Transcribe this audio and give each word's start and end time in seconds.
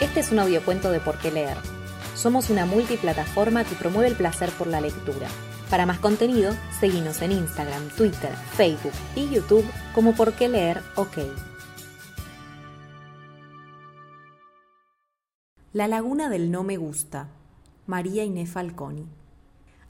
Este 0.00 0.20
es 0.20 0.32
un 0.32 0.38
audiocuento 0.38 0.90
de 0.90 0.98
Por 0.98 1.18
qué 1.18 1.30
leer. 1.30 1.58
Somos 2.14 2.48
una 2.48 2.64
multiplataforma 2.64 3.64
que 3.64 3.74
promueve 3.74 4.08
el 4.08 4.16
placer 4.16 4.48
por 4.50 4.66
la 4.66 4.80
lectura. 4.80 5.28
Para 5.68 5.84
más 5.84 5.98
contenido, 5.98 6.54
seguimos 6.80 7.20
en 7.20 7.32
Instagram, 7.32 7.90
Twitter, 7.90 8.34
Facebook 8.56 8.94
y 9.14 9.28
YouTube 9.28 9.64
como 9.94 10.14
Por 10.14 10.32
qué 10.32 10.48
leer 10.48 10.80
OK. 10.96 11.18
La 15.74 15.86
laguna 15.86 16.30
del 16.30 16.50
no 16.50 16.64
me 16.64 16.78
gusta. 16.78 17.28
María 17.86 18.24
Inés 18.24 18.48
Falconi. 18.48 19.06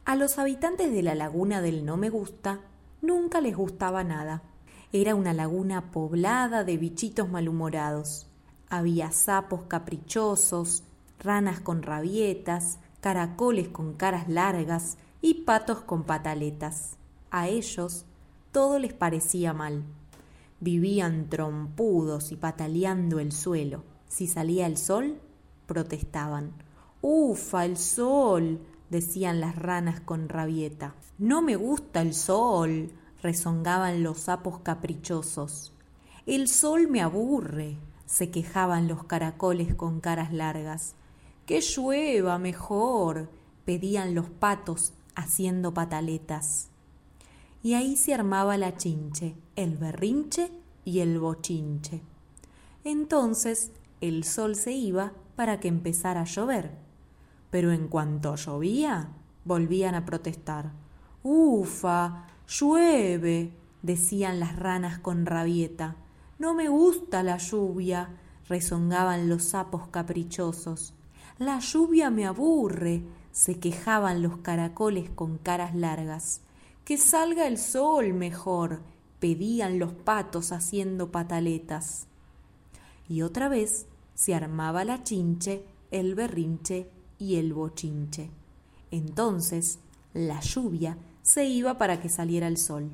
A 0.05 0.17
los 0.17 0.41
habitantes 0.41 0.93
de 0.93 1.05
la 1.05 1.15
laguna 1.15 1.63
del 1.63 1.85
no 1.85 1.97
me 1.97 2.11
gusta 2.11 2.59
nunca 3.01 3.41
les 3.41 3.57
gustaba 3.57 4.03
nada. 4.03 4.43
Era 4.93 5.15
una 5.15 5.35
laguna 5.35 5.93
poblada 5.93 6.65
de 6.65 6.79
bichitos 6.79 7.29
malhumorados. 7.29 8.30
Había 8.71 9.11
sapos 9.11 9.65
caprichosos, 9.65 10.85
ranas 11.19 11.61
con 11.61 11.83
rabietas, 11.83 12.79
caracoles 13.01 13.69
con 13.69 13.95
caras 13.95 14.29
largas 14.29 14.97
y 15.21 15.43
patos 15.43 15.81
con 15.81 16.05
pataletas. 16.05 16.97
A 17.33 17.49
ellos 17.49 18.05
todo 18.53 18.79
les 18.79 18.93
parecía 18.93 19.53
mal. 19.53 19.83
Vivían 20.61 21.29
trompudos 21.29 22.31
y 22.31 22.37
pataleando 22.37 23.19
el 23.19 23.33
suelo. 23.33 23.83
Si 24.09 24.29
salía 24.29 24.67
el 24.67 24.77
sol, 24.77 25.21
protestaban. 25.67 26.53
¡Ufa, 27.03 27.65
el 27.65 27.77
sol! 27.77 28.61
decían 28.89 29.41
las 29.41 29.57
ranas 29.57 30.01
con 30.01 30.29
rabieta. 30.29 30.95
No 31.19 31.43
me 31.43 31.57
gusta 31.57 32.03
el 32.03 32.15
sol, 32.15 32.93
rezongaban 33.23 34.03
los 34.03 34.19
sapos 34.19 34.61
caprichosos. 34.61 35.73
El 36.27 36.49
sol 36.49 36.89
me 36.89 37.01
aburre, 37.01 37.79
se 38.11 38.31
quejaban 38.31 38.89
los 38.89 39.05
caracoles 39.05 39.75
con 39.75 40.01
caras 40.01 40.33
largas. 40.33 40.95
Que 41.47 41.61
llueva 41.61 42.39
mejor, 42.39 43.31
pedían 43.65 44.15
los 44.15 44.29
patos 44.29 44.93
haciendo 45.15 45.73
pataletas. 45.73 46.69
Y 47.63 47.75
ahí 47.75 47.97
se 47.97 48.15
armaba 48.15 48.57
la 48.57 48.77
chinche, 48.77 49.35
el 49.55 49.77
berrinche 49.77 50.51
y 50.85 51.01
el 51.01 51.19
bochinche. 51.19 52.01
Entonces 52.85 53.71
el 54.01 54.25
sol 54.25 54.57
se 54.57 54.73
iba 54.73 55.13
para 55.37 55.61
que 55.61 55.69
empezara 55.69 56.23
a 56.23 56.25
llover 56.25 56.91
pero 57.51 57.73
en 57.73 57.89
cuanto 57.89 58.37
llovía, 58.37 59.09
volvían 59.45 59.95
a 59.95 60.07
protestar. 60.07 60.73
Ufa, 61.23 62.27
llueve, 62.49 63.53
decían 63.83 64.41
las 64.41 64.57
ranas 64.57 64.99
con 65.01 65.27
rabieta. 65.27 65.97
No 66.41 66.55
me 66.55 66.71
gusta 66.71 67.23
la 67.23 67.37
lluvia, 67.37 68.17
rezongaban 68.49 69.29
los 69.29 69.45
sapos 69.45 69.89
caprichosos. 69.89 70.95
La 71.37 71.59
lluvia 71.59 72.09
me 72.09 72.25
aburre, 72.25 73.03
se 73.31 73.61
quejaban 73.61 74.23
los 74.23 74.39
caracoles 74.39 75.11
con 75.11 75.37
caras 75.37 75.75
largas. 75.75 76.41
Que 76.87 76.97
salga 76.97 77.47
el 77.47 77.59
sol 77.59 78.15
mejor, 78.15 78.81
pedían 79.19 79.79
los 79.79 79.93
patos 79.93 80.51
haciendo 80.53 81.13
pataletas. 81.13 82.07
Y 83.07 83.21
otra 83.21 83.51
vez 83.51 83.85
se 84.15 84.35
armaba 84.35 84.83
la 84.87 85.05
chinche, 85.05 85.67
el 85.91 86.15
berrinche 86.15 86.89
y 87.19 87.37
el 87.37 87.53
bochinche. 87.53 88.31
Entonces 88.91 89.79
la 90.15 90.41
lluvia 90.41 90.97
se 91.21 91.45
iba 91.45 91.77
para 91.77 92.01
que 92.01 92.09
saliera 92.09 92.49
el 92.49 92.57
sol. 92.57 92.89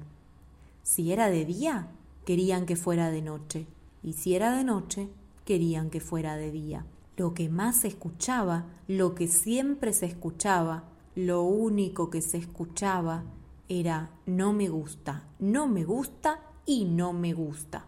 Si 0.83 1.13
era 1.13 1.31
de 1.31 1.45
día, 1.45 1.93
querían 2.27 2.67
que 2.67 2.75
fuera 2.75 3.11
de 3.11 3.23
noche, 3.23 3.69
y 4.03 4.15
si 4.15 4.35
era 4.35 4.55
de 4.55 4.65
noche, 4.65 5.09
querían 5.45 5.91
que 5.91 6.01
fuera 6.01 6.37
de 6.37 6.51
día. 6.51 6.85
Lo 7.17 7.35
que 7.35 7.49
más 7.49 7.81
se 7.81 7.89
escuchaba, 7.89 8.67
lo 8.89 9.15
que 9.15 9.29
siempre 9.29 9.93
se 9.93 10.07
escuchaba, 10.07 10.85
lo 11.15 11.43
único 11.43 12.11
que 12.11 12.21
se 12.21 12.37
escuchaba 12.37 13.23
era 13.69 14.11
no 14.27 14.53
me 14.53 14.69
gusta, 14.69 15.23
no 15.39 15.69
me 15.69 15.85
gusta 15.85 16.41
y 16.67 16.85
no 16.85 17.13
me 17.13 17.33
gusta. 17.33 17.87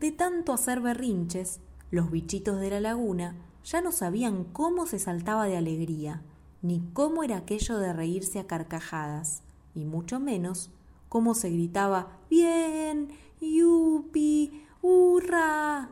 De 0.00 0.10
tanto 0.10 0.52
hacer 0.52 0.80
berrinches, 0.80 1.60
los 1.92 2.10
bichitos 2.10 2.58
de 2.60 2.70
la 2.70 2.80
laguna 2.80 3.36
ya 3.64 3.80
no 3.80 3.92
sabían 3.92 4.42
cómo 4.42 4.86
se 4.86 4.98
saltaba 4.98 5.46
de 5.46 5.56
alegría, 5.56 6.20
ni 6.62 6.82
cómo 6.94 7.22
era 7.22 7.36
aquello 7.36 7.78
de 7.78 7.92
reírse 7.92 8.40
a 8.40 8.46
carcajadas, 8.48 9.42
y 9.72 9.84
mucho 9.84 10.18
menos 10.18 10.70
cómo 11.08 11.34
se 11.34 11.50
gritaba 11.50 12.18
Bien, 12.28 13.08
yupi, 13.40 14.66
hurra. 14.82 15.90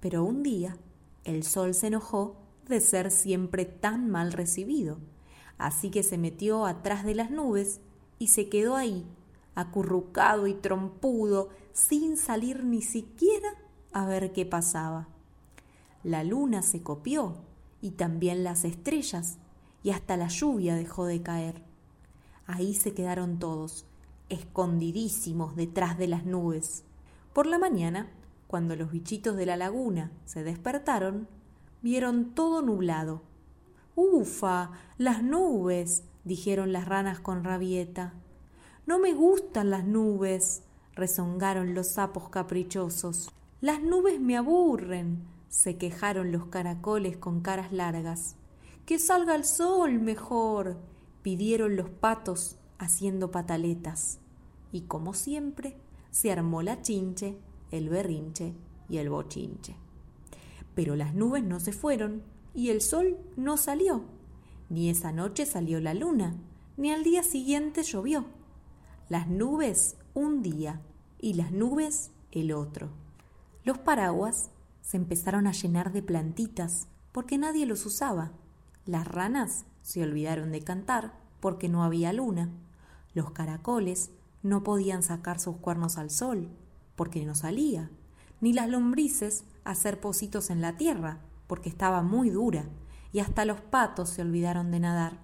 Pero 0.00 0.24
un 0.24 0.42
día 0.42 0.76
el 1.24 1.42
sol 1.42 1.74
se 1.74 1.88
enojó 1.88 2.36
de 2.68 2.80
ser 2.80 3.10
siempre 3.10 3.64
tan 3.64 4.10
mal 4.10 4.32
recibido, 4.32 4.98
así 5.58 5.90
que 5.90 6.02
se 6.02 6.18
metió 6.18 6.66
atrás 6.66 7.04
de 7.04 7.14
las 7.14 7.30
nubes 7.30 7.80
y 8.18 8.28
se 8.28 8.48
quedó 8.48 8.76
ahí, 8.76 9.04
acurrucado 9.54 10.46
y 10.46 10.54
trompudo, 10.54 11.50
sin 11.72 12.16
salir 12.16 12.64
ni 12.64 12.82
siquiera 12.82 13.48
a 13.92 14.06
ver 14.06 14.32
qué 14.32 14.46
pasaba. 14.46 15.08
La 16.04 16.24
luna 16.24 16.62
se 16.62 16.82
copió 16.82 17.36
y 17.80 17.92
también 17.92 18.44
las 18.44 18.64
estrellas 18.64 19.38
y 19.82 19.90
hasta 19.90 20.16
la 20.16 20.28
lluvia 20.28 20.74
dejó 20.74 21.06
de 21.06 21.22
caer. 21.22 21.62
Ahí 22.46 22.74
se 22.74 22.94
quedaron 22.94 23.38
todos, 23.38 23.84
escondidísimos 24.28 25.56
detrás 25.56 25.98
de 25.98 26.08
las 26.08 26.24
nubes. 26.24 26.84
Por 27.32 27.46
la 27.46 27.58
mañana, 27.58 28.10
cuando 28.46 28.76
los 28.76 28.90
bichitos 28.90 29.36
de 29.36 29.46
la 29.46 29.56
laguna 29.56 30.10
se 30.24 30.42
despertaron, 30.42 31.28
vieron 31.82 32.34
todo 32.34 32.62
nublado. 32.62 33.22
Ufa, 33.94 34.70
las 34.96 35.22
nubes, 35.22 36.04
dijeron 36.24 36.72
las 36.72 36.86
ranas 36.86 37.20
con 37.20 37.44
rabieta. 37.44 38.14
No 38.86 38.98
me 38.98 39.12
gustan 39.12 39.70
las 39.70 39.84
nubes, 39.84 40.62
rezongaron 40.94 41.74
los 41.74 41.88
sapos 41.88 42.28
caprichosos. 42.28 43.30
Las 43.60 43.82
nubes 43.82 44.20
me 44.20 44.36
aburren, 44.36 45.24
se 45.48 45.76
quejaron 45.76 46.32
los 46.32 46.46
caracoles 46.46 47.16
con 47.16 47.40
caras 47.40 47.72
largas. 47.72 48.36
Que 48.86 48.98
salga 48.98 49.34
el 49.34 49.44
sol 49.44 50.00
mejor, 50.00 50.78
pidieron 51.22 51.76
los 51.76 51.90
patos 51.90 52.56
haciendo 52.78 53.30
pataletas. 53.30 54.18
Y 54.72 54.82
como 54.82 55.14
siempre, 55.14 55.76
se 56.10 56.32
armó 56.32 56.62
la 56.62 56.82
chinche, 56.82 57.36
el 57.70 57.88
berrinche 57.88 58.54
y 58.88 58.98
el 58.98 59.10
bochinche. 59.10 59.76
Pero 60.74 60.96
las 60.96 61.14
nubes 61.14 61.42
no 61.44 61.60
se 61.60 61.72
fueron 61.72 62.22
y 62.54 62.70
el 62.70 62.80
sol 62.80 63.18
no 63.36 63.56
salió. 63.56 64.04
Ni 64.70 64.90
esa 64.90 65.12
noche 65.12 65.46
salió 65.46 65.80
la 65.80 65.94
luna, 65.94 66.36
ni 66.76 66.90
al 66.90 67.04
día 67.04 67.22
siguiente 67.22 67.82
llovió. 67.82 68.26
Las 69.08 69.28
nubes 69.28 69.96
un 70.14 70.42
día 70.42 70.80
y 71.18 71.34
las 71.34 71.52
nubes 71.52 72.10
el 72.32 72.52
otro. 72.52 72.90
Los 73.64 73.78
paraguas 73.78 74.50
se 74.82 74.96
empezaron 74.96 75.46
a 75.46 75.52
llenar 75.52 75.92
de 75.92 76.02
plantitas 76.02 76.88
porque 77.12 77.38
nadie 77.38 77.66
los 77.66 77.84
usaba. 77.86 78.32
Las 78.86 79.06
ranas 79.06 79.64
se 79.82 80.02
olvidaron 80.02 80.52
de 80.52 80.62
cantar 80.62 81.12
porque 81.40 81.68
no 81.68 81.84
había 81.84 82.12
luna. 82.12 82.50
Los 83.14 83.30
caracoles 83.30 84.10
no 84.42 84.62
podían 84.62 85.02
sacar 85.02 85.40
sus 85.40 85.56
cuernos 85.56 85.98
al 85.98 86.10
sol 86.10 86.48
porque 86.96 87.24
no 87.24 87.34
salía. 87.34 87.90
Ni 88.40 88.52
las 88.52 88.68
lombrices 88.68 89.44
hacer 89.64 90.00
pocitos 90.00 90.50
en 90.50 90.60
la 90.60 90.76
tierra 90.76 91.20
porque 91.46 91.68
estaba 91.68 92.02
muy 92.02 92.30
dura. 92.30 92.68
Y 93.12 93.20
hasta 93.20 93.44
los 93.44 93.60
patos 93.60 94.10
se 94.10 94.22
olvidaron 94.22 94.70
de 94.70 94.80
nadar. 94.80 95.18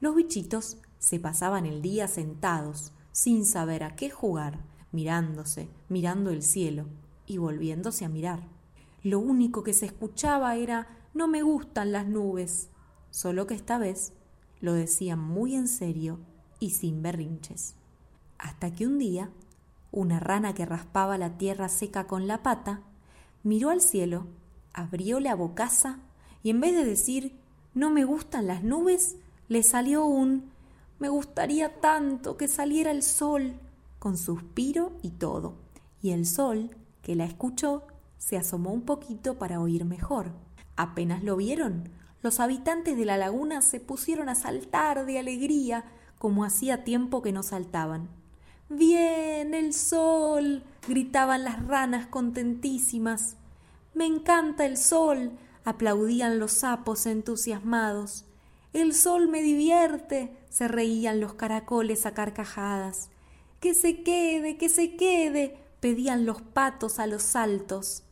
Los 0.00 0.14
bichitos 0.14 0.78
se 0.98 1.20
pasaban 1.20 1.66
el 1.66 1.82
día 1.82 2.08
sentados, 2.08 2.92
sin 3.12 3.44
saber 3.46 3.84
a 3.84 3.94
qué 3.94 4.10
jugar, 4.10 4.64
mirándose, 4.92 5.68
mirando 5.88 6.30
el 6.30 6.42
cielo 6.42 6.86
y 7.26 7.38
volviéndose 7.38 8.04
a 8.04 8.08
mirar. 8.08 8.48
Lo 9.02 9.20
único 9.20 9.62
que 9.62 9.72
se 9.72 9.86
escuchaba 9.86 10.56
era 10.56 10.88
no 11.14 11.28
me 11.28 11.42
gustan 11.42 11.92
las 11.92 12.06
nubes, 12.06 12.70
solo 13.10 13.46
que 13.46 13.54
esta 13.54 13.78
vez 13.78 14.12
lo 14.60 14.72
decían 14.72 15.20
muy 15.20 15.54
en 15.54 15.68
serio 15.68 16.18
y 16.60 16.70
sin 16.70 17.02
berrinches. 17.02 17.74
Hasta 18.38 18.74
que 18.74 18.86
un 18.86 18.98
día, 18.98 19.30
una 19.90 20.20
rana 20.20 20.54
que 20.54 20.66
raspaba 20.66 21.18
la 21.18 21.38
tierra 21.38 21.68
seca 21.68 22.06
con 22.06 22.26
la 22.26 22.42
pata, 22.42 22.80
miró 23.42 23.70
al 23.70 23.80
cielo, 23.80 24.26
abrió 24.72 25.20
la 25.20 25.34
bocaza 25.34 25.98
y 26.42 26.50
en 26.50 26.60
vez 26.60 26.74
de 26.74 26.84
decir 26.84 27.36
no 27.74 27.90
me 27.90 28.04
gustan 28.04 28.46
las 28.46 28.62
nubes, 28.62 29.16
le 29.48 29.62
salió 29.62 30.04
un 30.04 30.50
me 30.98 31.08
gustaría 31.08 31.80
tanto 31.80 32.36
que 32.36 32.48
saliera 32.48 32.90
el 32.90 33.04
sol, 33.04 33.54
con 34.00 34.16
suspiro 34.18 34.92
y 35.02 35.10
todo. 35.10 35.54
Y 36.02 36.10
el 36.10 36.26
sol, 36.26 36.70
que 37.02 37.14
la 37.14 37.24
escuchó, 37.24 37.84
se 38.18 38.36
asomó 38.36 38.72
un 38.72 38.82
poquito 38.82 39.38
para 39.38 39.60
oír 39.60 39.84
mejor. 39.84 40.32
Apenas 40.76 41.22
lo 41.22 41.36
vieron, 41.36 41.88
los 42.20 42.40
habitantes 42.40 42.96
de 42.96 43.04
la 43.04 43.16
laguna 43.16 43.62
se 43.62 43.78
pusieron 43.78 44.28
a 44.28 44.34
saltar 44.34 45.06
de 45.06 45.20
alegría, 45.20 45.84
como 46.18 46.44
hacía 46.44 46.84
tiempo 46.84 47.22
que 47.22 47.32
no 47.32 47.42
saltaban. 47.42 48.08
Bien, 48.68 49.54
el 49.54 49.72
sol. 49.72 50.62
gritaban 50.86 51.44
las 51.44 51.66
ranas 51.66 52.06
contentísimas. 52.06 53.36
Me 53.94 54.04
encanta 54.06 54.66
el 54.66 54.76
sol. 54.76 55.32
aplaudían 55.64 56.38
los 56.38 56.52
sapos 56.52 57.06
entusiasmados. 57.06 58.26
El 58.72 58.92
sol 58.94 59.28
me 59.28 59.42
divierte. 59.42 60.36
se 60.50 60.68
reían 60.68 61.20
los 61.20 61.34
caracoles 61.34 62.04
a 62.04 62.12
carcajadas. 62.12 63.10
Que 63.60 63.72
se 63.74 64.02
quede, 64.02 64.58
que 64.58 64.68
se 64.68 64.96
quede. 64.96 65.56
pedían 65.80 66.26
los 66.26 66.42
patos 66.42 66.98
a 66.98 67.06
los 67.06 67.22
saltos. 67.22 68.02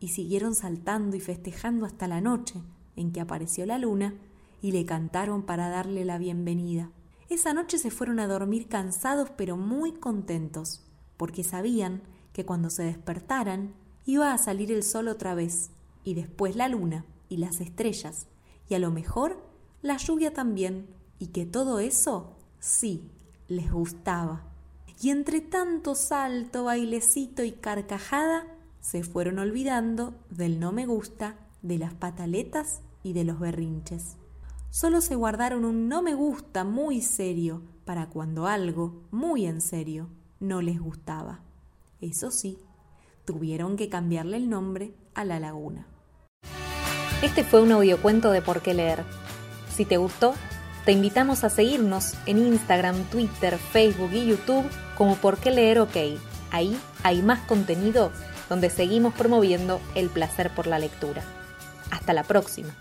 Y 0.00 0.08
siguieron 0.08 0.54
saltando 0.54 1.16
y 1.16 1.20
festejando 1.20 1.86
hasta 1.86 2.08
la 2.08 2.20
noche, 2.20 2.60
en 2.96 3.12
que 3.12 3.20
apareció 3.20 3.66
la 3.66 3.78
luna, 3.78 4.14
y 4.62 4.72
le 4.72 4.86
cantaron 4.86 5.42
para 5.42 5.68
darle 5.68 6.04
la 6.04 6.18
bienvenida. 6.18 6.90
Esa 7.30 7.54
noche 7.54 7.78
se 7.78 7.92
fueron 7.92 8.18
a 8.18 8.26
dormir 8.26 8.66
cansados 8.66 9.30
pero 9.36 9.56
muy 9.56 9.92
contentos, 9.92 10.82
porque 11.16 11.44
sabían 11.44 12.02
que 12.32 12.44
cuando 12.44 12.70
se 12.70 12.82
despertaran 12.82 13.72
iba 14.04 14.32
a 14.32 14.38
salir 14.38 14.72
el 14.72 14.82
sol 14.82 15.06
otra 15.06 15.36
vez, 15.36 15.70
y 16.02 16.14
después 16.14 16.56
la 16.56 16.68
luna 16.68 17.04
y 17.28 17.36
las 17.36 17.60
estrellas, 17.60 18.26
y 18.68 18.74
a 18.74 18.80
lo 18.80 18.90
mejor 18.90 19.40
la 19.80 19.96
lluvia 19.96 20.32
también, 20.34 20.88
y 21.20 21.28
que 21.28 21.46
todo 21.46 21.78
eso 21.78 22.36
sí 22.58 23.08
les 23.46 23.70
gustaba. 23.70 24.42
Y 25.00 25.10
entre 25.10 25.40
tanto 25.40 25.94
salto, 25.94 26.64
bailecito 26.64 27.44
y 27.44 27.52
carcajada, 27.52 28.44
se 28.80 29.04
fueron 29.04 29.38
olvidando 29.38 30.14
del 30.30 30.58
no 30.58 30.72
me 30.72 30.84
gusta, 30.84 31.36
de 31.62 31.78
las 31.78 31.94
pataletas 31.94 32.80
y 33.04 33.12
de 33.12 33.22
los 33.22 33.38
berrinches 33.38 34.16
solo 34.70 35.00
se 35.00 35.14
guardaron 35.14 35.64
un 35.64 35.88
no 35.88 36.02
me 36.02 36.14
gusta 36.14 36.64
muy 36.64 37.02
serio 37.02 37.62
para 37.84 38.06
cuando 38.06 38.46
algo, 38.46 39.02
muy 39.10 39.46
en 39.46 39.60
serio, 39.60 40.08
no 40.38 40.62
les 40.62 40.80
gustaba. 40.80 41.40
Eso 42.00 42.30
sí, 42.30 42.58
tuvieron 43.24 43.76
que 43.76 43.88
cambiarle 43.88 44.36
el 44.36 44.48
nombre 44.48 44.94
a 45.14 45.24
la 45.24 45.40
laguna. 45.40 45.86
Este 47.22 47.44
fue 47.44 47.60
un 47.60 47.72
audiocuento 47.72 48.30
de 48.30 48.40
Por 48.40 48.62
qué 48.62 48.72
leer. 48.72 49.04
Si 49.74 49.84
te 49.84 49.98
gustó, 49.98 50.34
te 50.84 50.92
invitamos 50.92 51.44
a 51.44 51.50
seguirnos 51.50 52.14
en 52.26 52.38
Instagram, 52.38 53.04
Twitter, 53.10 53.58
Facebook 53.58 54.10
y 54.12 54.26
YouTube 54.26 54.64
como 54.96 55.16
Por 55.16 55.36
qué 55.36 55.50
leer 55.50 55.80
OK. 55.80 55.96
Ahí 56.50 56.80
hay 57.02 57.22
más 57.22 57.40
contenido 57.40 58.10
donde 58.48 58.70
seguimos 58.70 59.14
promoviendo 59.14 59.80
el 59.94 60.08
placer 60.08 60.50
por 60.54 60.66
la 60.66 60.78
lectura. 60.78 61.22
Hasta 61.90 62.12
la 62.12 62.24
próxima. 62.24 62.74